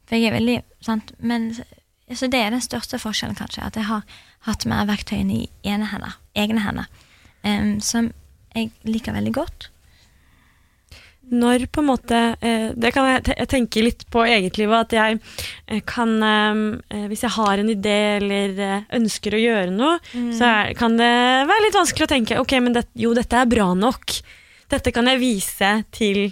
[0.05, 1.13] For jeg er veldig sant?
[1.19, 1.55] Men,
[2.13, 3.63] Så det er den største forskjellen, kanskje.
[3.63, 4.03] At jeg har
[4.45, 6.85] hatt mer verktøyene i ene hender, egne hender.
[7.45, 8.11] Em, som
[8.55, 9.69] jeg liker veldig godt.
[11.25, 15.15] Når på en måte eh, Det kan jeg, tenke litt på egetlivet, at jeg
[15.73, 19.95] eh, kan eh, Hvis jeg har en idé eller ønsker å gjøre noe,
[20.37, 21.09] så er, kan det
[21.49, 24.19] være litt vanskelig å tenke ok, men det, jo, dette er bra nok.
[24.69, 26.27] Dette kan jeg vise til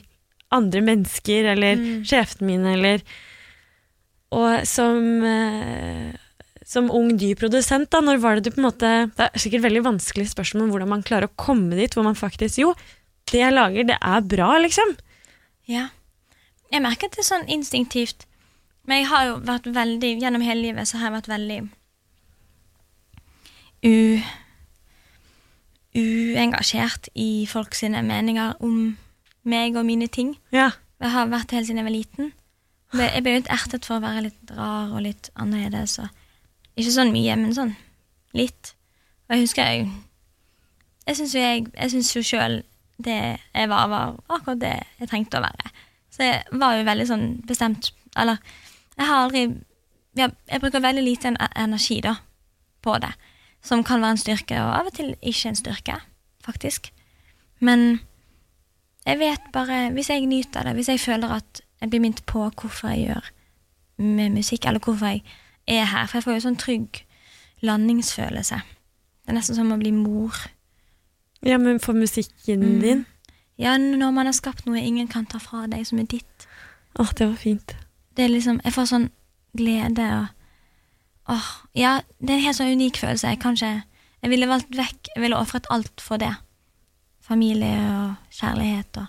[0.54, 2.04] andre mennesker eller Mm.
[2.06, 3.02] sjefene mine eller
[4.38, 5.02] Og som
[6.74, 9.84] som ung dyr-produsent, da, når var det du på en måte Det er sikkert veldig
[9.86, 12.74] vanskelig spørsmål om hvordan man klarer å komme dit hvor man faktisk Jo,
[13.32, 14.96] det jeg lager, det er bra, liksom.
[15.70, 15.88] Ja.
[16.74, 18.26] Jeg merker at det er sånn instinktivt.
[18.90, 21.60] Men jeg har jo vært veldig Gjennom hele livet så har jeg vært veldig
[23.84, 23.96] u...
[25.94, 28.96] uengasjert i folk sine meninger om
[29.44, 30.38] meg og mine ting.
[30.56, 30.72] Ja.
[31.04, 32.34] Jeg har vært det helt siden jeg var liten.
[32.94, 35.98] Jeg ble jo ertet for å være litt rar og litt annerledes.
[36.00, 36.23] Og
[36.78, 37.74] ikke sånn mye, men sånn
[38.38, 38.74] litt.
[39.28, 39.90] Og jeg husker jeg
[41.08, 42.62] Jeg syns jo jeg Jeg syns jo sjøl
[43.04, 45.72] det jeg var, var akkurat det jeg trengte å være.
[46.14, 48.38] Så jeg var jo veldig sånn bestemt Eller
[48.98, 49.44] jeg har aldri
[50.18, 52.16] Jeg, jeg bruker veldig lite energi da
[52.84, 53.14] på det.
[53.64, 55.94] Som kan være en styrke, og av og til ikke en styrke,
[56.44, 56.90] faktisk.
[57.64, 58.02] Men
[59.08, 62.44] jeg vet bare Hvis jeg nyter det, hvis jeg føler at jeg blir minnet på
[62.50, 63.32] hvorfor jeg gjør
[64.04, 65.24] med musikk, eller hvorfor jeg
[65.68, 67.04] er her For jeg får jo sånn trygg
[67.64, 68.56] landingsfølelse.
[69.24, 70.36] Det er nesten som å bli mor.
[71.44, 72.82] ja, men for musikken Mm.
[72.82, 73.06] din
[73.58, 76.48] Ja, når man har skapt noe ingen kan ta fra deg, som er ditt.
[77.00, 77.76] Åh, det var fint.
[78.16, 79.10] Det er liksom Jeg får sånn
[79.58, 80.28] glede og
[81.30, 81.46] Åh,
[81.76, 83.28] ja, det er en helt sånn unik følelse.
[83.30, 83.84] Jeg kan ikke
[84.24, 86.36] Jeg ville valgt vekk Jeg ville ofret alt for det.
[87.22, 89.06] Familie og kjærlighet og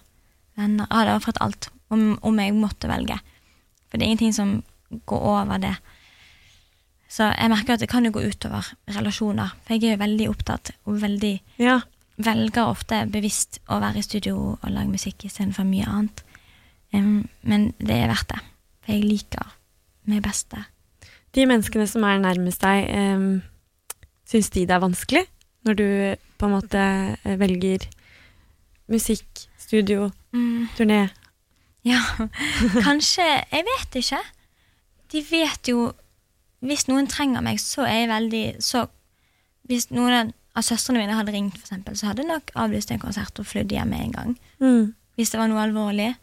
[0.57, 0.87] venner.
[0.91, 3.19] Jeg hadde ofret alt om, om jeg måtte velge.
[3.91, 4.63] For det er ingenting som
[5.07, 5.77] går over det.
[7.15, 9.53] Så jeg merker at det kan jo gå utover relasjoner.
[9.67, 11.77] For jeg er jo veldig opptatt og veldig Ja.
[12.19, 16.23] velger ofte bevisst å være i studio og lage musikk istedenfor mye annet.
[16.95, 18.41] Um, men det er verdt det.
[18.85, 19.53] For jeg liker
[20.07, 20.67] meg best der.
[21.35, 23.43] De menneskene som er nærmest deg, um,
[24.27, 25.25] syns de det er vanskelig
[25.67, 25.87] når du
[26.39, 26.79] på en måte
[27.25, 27.87] eh, velger
[28.89, 31.09] musikk, studio, Mm, turné?
[31.85, 32.01] ja,
[32.87, 33.23] kanskje
[33.53, 34.19] Jeg vet ikke.
[35.13, 35.93] De vet jo
[36.65, 38.87] Hvis noen trenger meg, så er jeg veldig så
[39.69, 43.01] Hvis noen av- søstrene mine hadde ringt, for eksempel, så hadde jeg nok avlyst en
[43.03, 44.35] konsert og flydd hjem med en gang.
[44.61, 44.95] Mm.
[45.17, 46.15] hvis det var noe alvorlig.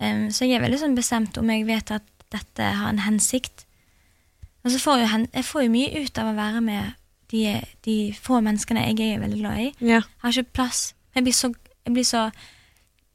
[0.00, 3.64] Um, så jeg er veldig sånn bestemt om jeg vet at dette har en hensikt.
[4.64, 6.94] Og så får jeg, jeg får jo mye ut av å være med
[7.32, 7.42] de,
[7.84, 9.68] de få menneskene jeg er veldig glad i.
[9.80, 10.00] Ja.
[10.00, 10.80] Jeg har ikke plass.
[11.14, 11.52] Jeg blir så,
[11.84, 12.30] jeg blir så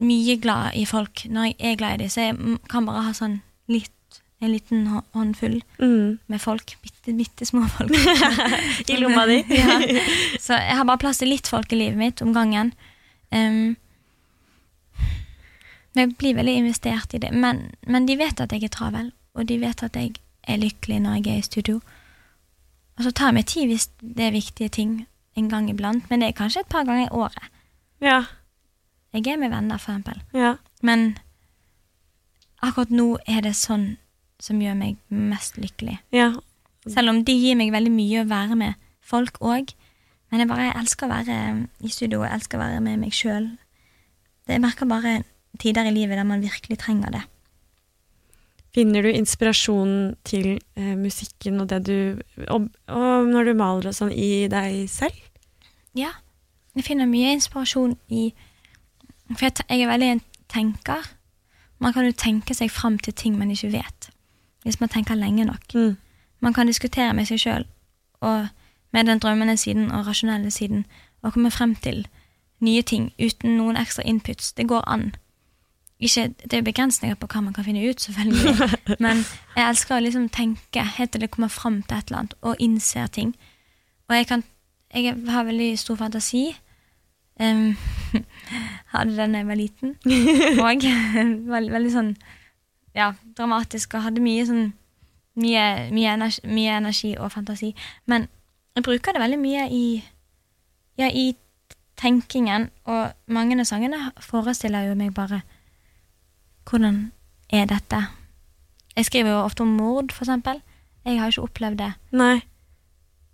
[0.04, 3.12] mye glad i folk når jeg er glad i dem, så jeg kan bare ha
[3.16, 3.38] sånn
[3.70, 3.90] litt,
[4.40, 6.18] en liten hå- håndfull Mm.
[6.26, 6.76] med folk.
[6.82, 7.90] Bitte, bitte små folk.
[8.90, 9.38] I lomma di.
[9.48, 9.78] ja.
[10.40, 12.72] Så jeg har bare plass til litt folk i livet mitt om gangen.
[13.32, 13.76] Um,
[15.94, 17.30] men jeg blir veldig investert i det.
[17.32, 20.14] Men, men de vet at jeg er travel, og de vet at jeg
[20.48, 21.80] er lykkelig når jeg er i studio.
[22.98, 24.96] Og så tar jeg meg tid hvis det er viktige ting
[25.38, 27.46] en gang iblant, men det er kanskje et par ganger i året.
[28.02, 28.20] Ja.
[29.14, 30.20] Jeg er med venner, for eksempel.
[30.34, 30.56] Ja.
[30.82, 31.16] Men
[32.62, 33.96] akkurat nå er det sånn
[34.44, 36.00] som gjør meg mest lykkelig.
[36.14, 36.34] ja.
[36.84, 39.70] Selv om de gir meg veldig mye å være med folk òg.
[40.28, 41.36] Men jeg bare elsker å være
[41.80, 43.46] i studio jeg elsker å være med meg sjøl.
[44.50, 45.22] Jeg merker bare
[45.62, 47.22] tider i livet der man virkelig trenger det.
[48.74, 51.96] Finner du inspirasjon til eh, musikken og det du
[52.50, 55.14] og, og når du maler og sånn i deg selv?
[55.94, 56.10] Ja.
[56.74, 58.32] Jeg finner mye inspirasjon i
[59.30, 61.06] For jeg, jeg er veldig en tenker.
[61.78, 64.10] Man kan jo tenke seg fram til ting man ikke vet,
[64.64, 65.74] hvis man tenker lenge nok.
[65.74, 65.96] Mm.
[66.40, 67.66] Man kan diskutere med seg sjøl
[68.20, 68.48] og
[68.92, 70.86] med den drømmende siden og rasjonelle siden
[71.22, 72.06] og komme frem til
[72.60, 74.52] nye ting uten noen ekstra inputs.
[74.52, 75.14] Det går an.
[75.98, 78.54] Ikke, det er begrensninger på hva man kan finne ut, selvfølgelig,
[79.04, 79.22] men
[79.56, 82.60] jeg elsker å liksom tenke helt til det kommer fram til et eller annet, og
[82.60, 83.34] innser ting.
[84.08, 84.44] Og jeg, kan,
[84.94, 86.56] jeg har veldig stor fantasi.
[87.40, 87.76] Um,
[88.94, 89.94] hadde den da jeg var liten.
[90.62, 90.84] Og
[91.48, 92.12] var veldig sånn
[92.94, 94.72] ja, dramatisk og hadde mye sånn
[95.34, 97.72] mye, mye, energi, mye energi og fantasi.
[98.06, 98.28] Men
[98.76, 99.84] jeg bruker det veldig mye i
[100.98, 101.34] ja, i
[101.98, 105.42] tenkingen, og mange av sangene forestiller jo meg bare
[106.68, 107.12] hvordan
[107.52, 108.00] er dette?
[108.96, 110.62] Jeg skriver jo ofte om mord, for eksempel.
[111.04, 112.40] Jeg har ikke opplevd det, Nei.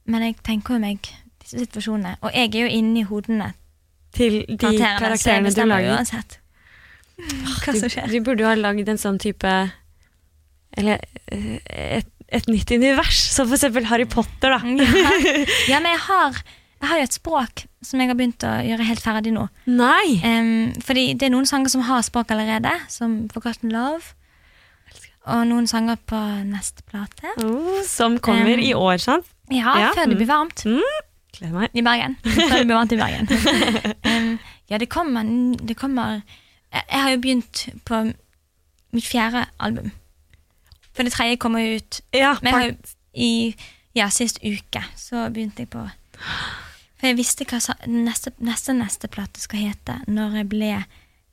[0.05, 1.05] men jeg tenker jo meg
[1.43, 2.17] disse situasjonene.
[2.25, 3.53] Og jeg er jo inni hodene
[4.17, 5.95] Til de karakterene, karakterene du lager.
[5.95, 6.40] uansett
[7.65, 8.09] hva som skjer.
[8.09, 9.51] Du, du burde jo ha lagd en sånn type
[10.79, 11.03] Eller
[11.33, 11.59] eh,
[12.01, 14.61] et, et nytt univers, som for eksempel Harry Potter, da.
[14.63, 15.13] Ja.
[15.73, 16.41] ja, men jeg har,
[16.79, 19.49] jeg har jo et språk som jeg har begynt å gjøre helt ferdig nå.
[19.67, 20.21] Nei!
[20.23, 24.15] Um, fordi det er noen sanger som har språk allerede, som Forgotten Love.
[25.31, 27.35] Og noen sanger på neste plate.
[27.45, 29.27] Oh, som kommer Um, i år, sant?
[29.51, 30.21] Ja, Ja, før det mm.
[30.21, 30.65] blir varmt
[31.37, 31.75] Gleder meg.
[31.75, 32.17] i Bergen.
[32.25, 33.29] Før det blir varmt i Bergen.
[34.11, 34.39] um,
[34.71, 35.27] ja, det kommer,
[35.61, 36.23] det kommer
[36.73, 38.03] jeg, har jo begynt på
[38.93, 39.91] mitt fjerde album.
[40.95, 43.57] For det tredje kommer jo ut Ja, Men jeg har part- jo i
[43.95, 45.83] ja, sist uke så begynte jeg på
[47.01, 50.73] For jeg visste hva neste, neste neste plate skal hete når jeg ble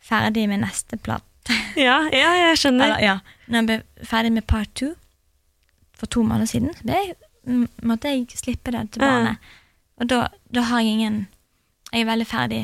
[0.08, 1.24] ferdig med neste plate.
[1.88, 2.86] ja, ja, jeg skjønner.
[2.86, 4.94] Eller, ja, når jeg ble ferdig med part two
[5.98, 7.16] for to måneder siden, så jeg,
[7.84, 9.10] måtte jeg slippe det til Ja.
[9.12, 9.38] barnet.
[9.98, 11.28] Og da, da har jeg ingen
[11.94, 12.64] Jeg er veldig ferdig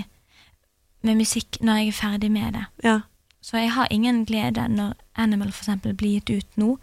[1.04, 2.66] med musikk når jeg er ferdig med det.
[2.84, 3.00] Ja.
[3.44, 6.78] Så jeg har ingen glede når Animal for eksempel blir gitt ut nå.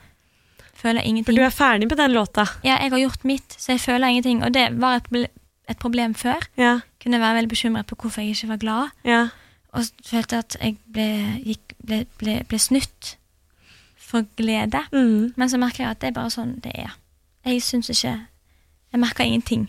[0.74, 1.36] Føler For ingenting.
[1.36, 2.44] du er ferdig med den låta.
[2.64, 4.44] Ja, jeg har gjort mitt, så jeg føler ingenting.
[4.44, 5.30] Og det var et,
[5.68, 6.40] et problem før.
[6.56, 8.88] Ja, Kunne være veldig bekymret på hvorfor jeg ikke var glad.
[9.04, 9.28] ja.
[9.72, 11.04] Og følte at jeg ble,
[11.46, 13.16] gikk, ble, ble, ble snutt
[13.96, 14.80] for glede.
[14.92, 15.32] Mm.
[15.36, 16.96] Men så merker jeg at det er bare sånn det er.
[17.46, 18.16] Jeg syns ikke
[18.92, 19.68] Jeg merker ingenting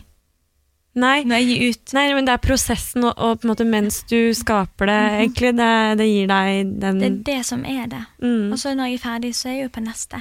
[0.93, 1.23] Nei.
[1.23, 1.93] Nei, gi ut.
[1.95, 5.19] Nei, men det er prosessen, og, og på en måte mens du skaper det, Mhm.
[5.21, 5.69] egentlig, det,
[6.01, 8.01] det gir deg den Det er det som er det.
[8.21, 8.51] mm.
[8.51, 10.19] Og så når jeg er ferdig, så er jeg jo på neste.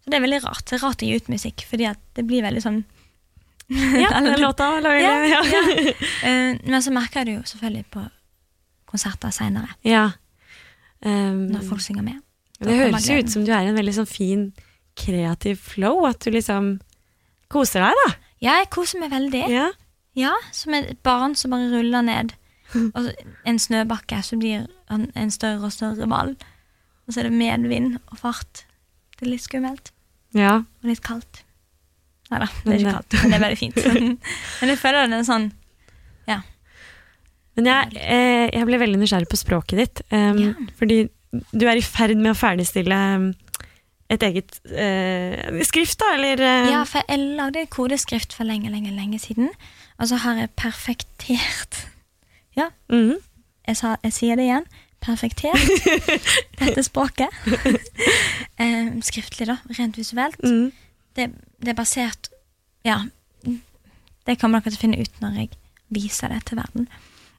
[0.00, 0.64] Så det er veldig rart.
[0.64, 2.80] Det er rart å gi ut musikk, fordi at det blir veldig sånn
[3.70, 5.52] Ja, den låta lager Ja, det.
[5.52, 5.92] Ja.
[6.26, 8.06] Eh, Men så merker jeg det jo selvfølgelig på
[8.90, 10.10] konserter seinere, ja.
[11.04, 12.18] Um, når folk synger med.
[12.60, 14.52] Det høres jo ut som du er i en veldig sånn fin,
[14.98, 16.80] kreativ flow, at du liksom
[17.48, 18.08] koser deg, da.
[18.42, 19.44] Ja, jeg koser meg veldig.
[19.48, 19.68] Ja.
[20.18, 22.34] Ja, som et barn som bare ruller ned.
[22.74, 23.10] Og
[23.46, 26.36] en snøbakke, så blir han en større og større ball.
[27.06, 28.64] Og så er det medvind og fart.
[29.18, 29.92] Det er litt skummelt.
[30.34, 30.60] ja.
[30.82, 31.44] Og litt kaldt.
[32.30, 33.80] Nei da, det er ikke kaldt, men det er veldig fint.
[34.60, 35.48] men jeg føler det er sånn
[37.58, 40.02] Men jeg, eh, jeg ble veldig nysgjerrig på språket ditt.
[40.14, 40.52] Um, Ja.
[40.78, 42.96] Fordi du er i ferd med å ferdigstille
[44.10, 46.40] et eget uh, skrift, da, eller?
[46.40, 46.70] Uh...
[46.72, 49.52] Ja, for jeg lagde kodeskrift for lenge, lenge, lenge siden.
[50.00, 51.86] Og så har jeg perfektert
[52.56, 53.16] mhm.
[53.68, 54.64] Jeg, sa, jeg sier det igjen.
[55.00, 55.84] Perfektert
[56.60, 57.28] dette språket.
[58.62, 59.60] eh, skriftlig, da.
[59.78, 60.40] Rent visuelt.
[60.42, 60.72] Mm.
[61.16, 62.32] det, det er basert
[62.84, 63.02] Ja.
[64.26, 65.48] Det kommer dere til å finne ut når jeg
[65.90, 66.88] viser det til verden.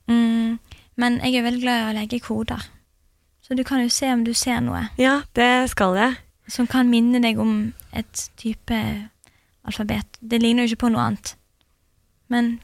[0.09, 0.57] Mm,
[0.97, 2.63] men jeg er veldig glad i å legge koder.
[3.41, 6.17] Så du kan jo se om du ser noe Ja, det skal jeg.
[6.47, 8.79] som kan minne deg om et type
[9.63, 10.17] alfabet.
[10.19, 11.35] Det ligner jo ikke på noe annet.
[12.31, 12.59] Men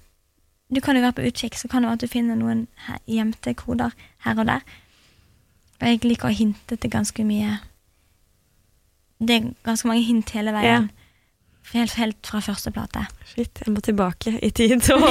[0.74, 2.68] du kan jo være på utkikk, så kan det være at du finner noen
[3.08, 4.64] gjemte koder her og der.
[5.78, 7.60] Og jeg liker å hinte til ganske mye
[9.22, 10.90] Det er ganske mange hint hele veien.
[11.74, 13.02] Helt, helt fra første plate.
[13.28, 15.04] Shit, jeg må tilbake i tid og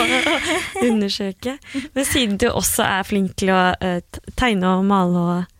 [0.89, 1.59] undersøke.
[1.95, 4.01] Men siden du også er flink til å eh,
[4.39, 5.56] tegne og male og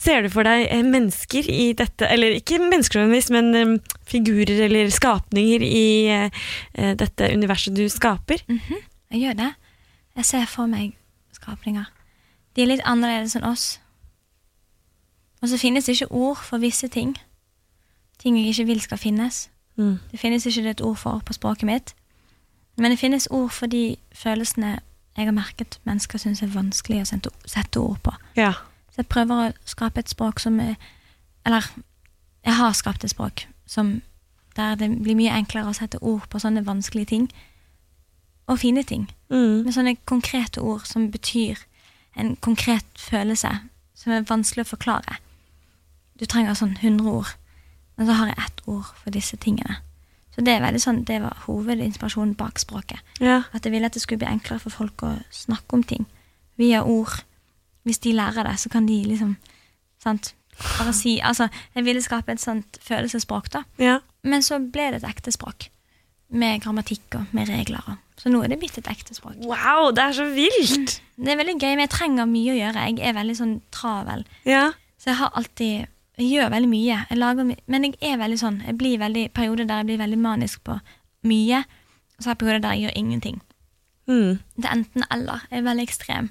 [0.00, 3.02] Ser du for deg eh, mennesker i dette, eller ikke mennesker
[3.34, 3.74] men eh,
[4.08, 8.40] figurer eller skapninger i eh, dette universet du skaper?
[8.48, 9.50] Mhm, Jeg gjør det.
[10.16, 10.94] Jeg ser for meg
[11.34, 11.84] skapninger.
[12.56, 13.80] De er litt annerledes enn oss.
[15.42, 17.16] Og så finnes det ikke ord for visse ting.
[18.18, 19.48] Ting jeg ikke vil skal finnes.
[19.76, 19.98] Mm.
[20.12, 21.94] Det finnes ikke et ord for på språket mitt.
[22.76, 24.78] Men det finnes ord for de følelsene
[25.16, 28.12] jeg har merket mennesker syns er vanskelig å sette ord på.
[28.36, 28.54] Ja.
[28.90, 30.74] Så jeg prøver å skape et språk som er
[31.46, 31.64] Eller
[32.44, 34.02] jeg har skapt et språk som
[34.56, 37.30] der det blir mye enklere å sette ord på sånne vanskelige ting.
[38.46, 39.06] Og fine ting.
[39.30, 39.64] Mm.
[39.64, 41.62] Med sånne konkrete ord som betyr
[42.18, 43.52] en konkret følelse
[43.94, 45.20] som er vanskelig å forklare.
[46.20, 47.30] du trenger sånn 100 ord,
[47.96, 49.78] men så har jeg ett ord for disse tingene.
[50.34, 53.00] Så det er veldig sånn, det var hovedinspirasjonen bak språket.
[53.20, 53.42] Ja.
[53.56, 56.04] At jeg ville at det skulle bli enklere for folk å snakke om ting
[56.60, 57.22] via ord.
[57.84, 59.36] Hvis de lærer det, så kan de liksom
[60.02, 60.34] sant,
[60.78, 63.62] bare si Altså, jeg ville skape et sånt følelsesspråk, da.
[63.78, 63.98] ja.
[64.22, 65.70] Men så ble det et ekte språk.
[66.30, 67.80] Med grammatikk og med regler.
[67.88, 69.36] og- Så nå er det blitt et ekte språk.
[69.40, 71.00] Wow, det er så vilt!
[71.16, 72.84] Det er veldig gøy, men jeg trenger mye å gjøre.
[72.98, 74.24] Jeg er veldig sånn travel.
[74.44, 74.72] Ja.
[74.98, 75.86] Så jeg har alltid
[76.18, 77.06] Jeg gjør veldig mye.
[77.08, 79.98] Jeg lager my men jeg er veldig sånn Jeg blir veldig perioder der jeg blir
[79.98, 80.78] veldig manisk på
[81.24, 81.64] mye.
[81.64, 83.40] Og så har jeg perioder der jeg gjør ingenting.
[84.06, 84.38] Mm.
[84.56, 85.40] Det er enten eller.
[85.50, 86.30] Jeg er veldig ekstrem.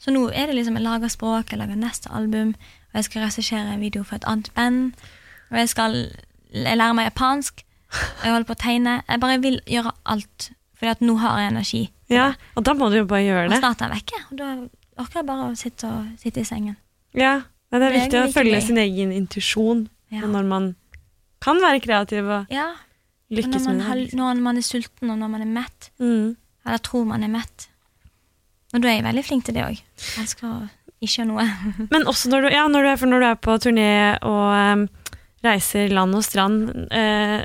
[0.00, 2.54] Så nå er det liksom jeg lager språk, jeg lager neste album,
[2.90, 4.94] og jeg skal regissere en video for et annet band.
[5.50, 5.96] Og jeg skal
[6.52, 7.62] jeg lærer meg japansk.
[7.92, 9.02] og Jeg holder på å tegne.
[9.08, 10.50] Jeg bare vil gjøre alt.
[10.78, 11.82] Fordi at nå har jeg energi.
[12.08, 12.32] ja.
[12.56, 13.58] Og da må du jo bare gjøre Og det.
[13.60, 14.20] snart er jeg vekke.
[14.30, 14.48] Og da
[15.04, 16.76] orker jeg bare å sitte, og, sitte i sengen.
[17.14, 17.42] Ja.
[17.70, 20.20] Men det er Det er viktig å følge sin egen intuisjon Ja.
[20.26, 20.74] når man
[21.40, 22.72] kan være kreativ og ja.
[23.30, 24.14] Lykkes med det.
[24.14, 25.90] når man er sulten, og når man er mett.
[26.00, 26.36] Mm.
[26.66, 27.68] Eller tror man er mett.
[28.74, 29.78] Og da er jeg veldig flink til det òg.
[30.22, 30.54] Elsker å
[31.00, 31.46] ikke gjøre noe.
[31.92, 33.88] Men også når du, ja, når du, er, når du er på turné
[34.26, 34.84] og um,
[35.46, 37.40] reiser land og strand uh,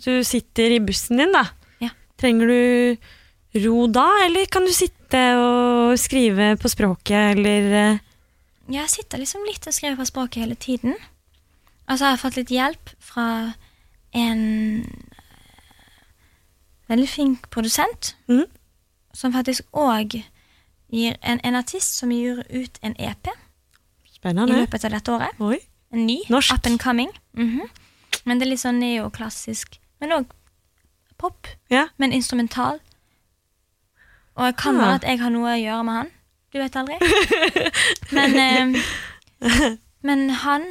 [0.00, 1.44] Du sitter i bussen din, da.
[1.84, 1.92] Ja.
[2.18, 8.00] Trenger du ro da, eller kan du sitte og skrive på språket, eller eh,
[8.74, 10.96] Jeg sitter liksom litt og skriver på språket hele tiden.
[11.86, 13.26] Altså, jeg har fått litt hjelp fra
[14.16, 14.42] en
[14.82, 16.02] eh,
[16.92, 18.44] veldig flink produsent, Mhm.
[19.16, 20.18] Som faktisk òg
[20.92, 23.32] gir en, en artist som gir ut en EP
[24.26, 25.40] i løpet av dette året.
[25.40, 25.58] Oi.
[25.94, 26.18] En ny.
[26.32, 26.52] Norsk.
[26.54, 27.12] Up and coming.
[27.36, 27.68] Mhm.
[28.26, 29.78] Men det er litt sånn neoklassisk.
[30.02, 30.32] Men òg
[31.18, 31.46] pop.
[31.70, 31.86] Ja.
[31.96, 32.80] Men instrumental.
[34.36, 36.10] Og det kan være at jeg har noe å gjøre med han.
[36.52, 36.96] Du vet aldri.
[38.16, 40.64] Men, eh, men han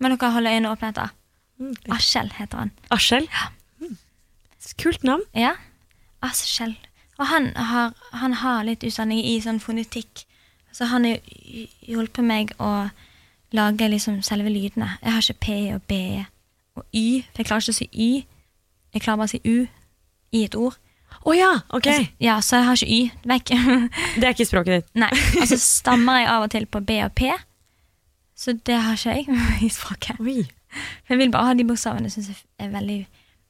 [0.00, 1.12] må dere holde øynene åpne etter.
[1.58, 1.74] Mm.
[1.94, 2.72] Askjell heter han.
[2.94, 3.28] Askjell.
[3.32, 3.48] Ja.
[4.78, 5.24] Kult navn.
[5.34, 5.54] Ja.
[6.22, 6.76] Askjell.
[7.18, 10.24] Og han har, han har litt utdanning i sånn fonetikk.
[10.72, 11.18] Så han har
[11.82, 12.90] hjulpet meg å
[13.56, 14.92] lage liksom selve lydene.
[15.02, 16.00] Jeg har ikke P og B
[16.78, 18.10] og Y, for jeg klarer ikke å si Y.
[18.94, 19.66] Jeg klarer bare å si U
[20.36, 20.76] i et ord.
[21.26, 21.88] Å ja, ok.
[21.88, 23.00] Altså, ja, så jeg har ikke Y.
[23.32, 23.52] Vekk.
[24.14, 24.92] Det er ikke språket ditt.
[25.02, 25.10] Nei.
[25.40, 27.32] Og så stammer jeg av og til på B og P.
[28.38, 30.22] Så det har ikke jeg i språket.
[30.22, 30.44] Oi.
[31.02, 33.00] For jeg vil bare ha de bokstavene synes jeg er veldig,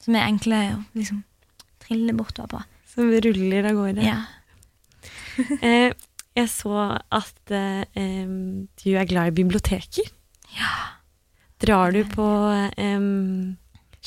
[0.00, 1.22] som er enkle å liksom
[1.82, 2.77] trille bortover på.
[2.98, 4.02] Som ruller av gårde.
[4.06, 4.18] Ja.
[5.62, 5.92] Eh,
[6.34, 6.72] jeg så
[7.14, 10.08] at eh, du er glad i biblioteker.
[10.58, 10.72] ja.
[11.62, 12.26] Drar du på
[12.78, 12.98] eh,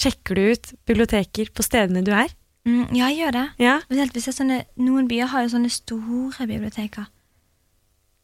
[0.01, 2.32] Sjekker du ut biblioteker på stedene du er?
[2.67, 3.45] Mm, ja, jeg gjør det.
[3.63, 3.77] Ja.
[4.32, 7.08] Sånne, Noen byer har jo sånne store biblioteker.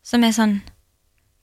[0.05, 0.59] Som er sånn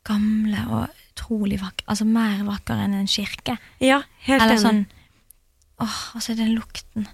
[0.06, 1.84] gamle og utrolig vakre.
[1.90, 3.56] Altså mer vakre enn en kirke.
[3.82, 4.64] Ja, helt Eller enig.
[4.64, 4.84] sånn
[5.82, 7.08] Åh, og så er den lukten.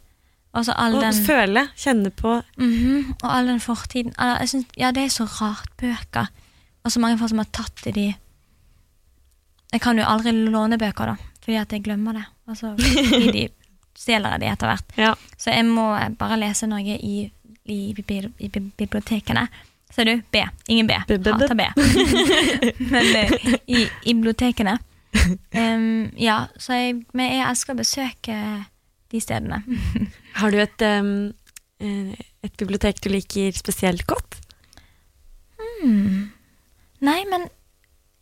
[0.53, 4.13] Og all Og den føle, kjenne på Mhm, Og all den fortiden.
[4.19, 5.69] Jeg synes, ja, det er så rart.
[5.79, 6.27] Bøker.
[6.85, 8.15] Og så mange folk som har tatt i de
[9.73, 12.25] Jeg kan jo aldri låne bøker, da, fordi at jeg glemmer det.
[12.49, 13.49] Altså, fordi de
[14.01, 14.85] stjeler de etter hvert.
[14.97, 15.13] Ja.
[15.39, 15.85] Så jeg må
[16.19, 17.31] bare lese noe i,
[17.67, 17.95] i,
[18.41, 19.47] i bibliotekene.
[19.95, 20.23] Ser du?
[20.33, 20.43] B.
[20.69, 20.93] Ingen B.
[21.07, 21.29] B, B, B.
[21.31, 21.63] Hater B.
[22.93, 23.33] Men eh,
[23.67, 24.79] i, i bibliotekene.
[25.55, 28.35] Um, ja, så jeg, men jeg elsker å besøke
[29.11, 29.63] de stedene.
[30.41, 32.13] Har du et, eh,
[32.47, 34.41] et bibliotek du liker spesielt godt?
[35.61, 36.31] Hmm.
[37.05, 37.49] Nei, men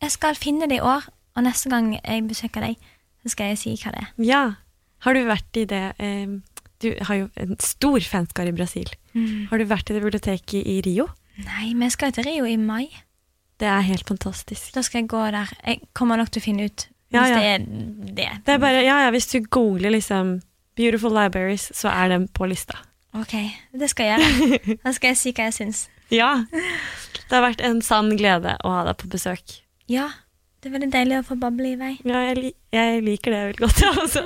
[0.03, 2.79] jeg skal finne det i år, og neste gang jeg besøker deg,
[3.23, 4.11] så skal jeg si hva det er.
[4.23, 4.43] Ja.
[5.03, 6.41] Har du vært i det um,
[6.83, 8.89] Du har jo en stor fanskar i Brasil.
[9.49, 11.05] Har du vært i det biblioteket i Rio?
[11.39, 12.87] Nei, men jeg skal til Rio i mai.
[13.59, 14.71] Det er helt fantastisk.
[14.75, 15.51] Da skal jeg gå der.
[15.65, 17.35] Jeg kommer nok til å finne ut hvis Ja, ja.
[17.35, 17.63] det er
[18.15, 18.29] det.
[18.45, 20.37] Det er bare, ja, ja, Hvis du googler liksom
[20.79, 22.79] 'Beautiful Libraries', så er den på lista.
[23.13, 23.33] Ok,
[23.75, 24.77] det skal jeg gjøre.
[24.85, 25.83] Da skal jeg si hva jeg syns.
[26.13, 26.45] Ja.
[26.53, 29.59] Det har vært en sann glede å ha deg på besøk.
[29.91, 30.07] Ja,
[30.61, 31.91] det er veldig deilig å få bable i vei.
[32.07, 34.23] Ja, jeg, li jeg liker det veldig godt, jeg også.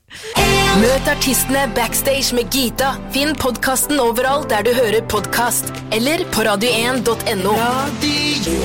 [0.82, 2.94] Møt artistene backstage med Gita.
[3.14, 7.56] Finn podkasten overalt der du hører podkast, eller på radio1.no.
[7.62, 8.60] Radio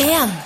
[0.00, 0.38] 1.